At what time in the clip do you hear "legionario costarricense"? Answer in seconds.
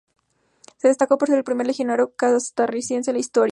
1.67-3.11